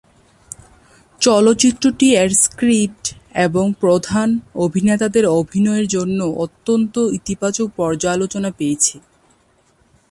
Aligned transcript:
চলচ্চিত্রটি 1.21 2.07
এর 2.15 2.29
স্ক্রিপ্ট 2.43 3.05
এবং 3.45 3.65
প্রধান 3.79 4.29
অভিনেতাদের 4.55 5.25
অভিনয়ের 5.39 5.87
জন্য 5.87 6.19
অত্যন্ত 6.37 6.95
ইতিবাচক 7.19 7.67
পর্যালোচনা 7.77 8.49
পেয়েছে। 8.57 8.95